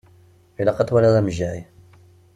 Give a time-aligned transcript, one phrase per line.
[0.59, 1.59] Ilaq ad twaliḍ amejjay.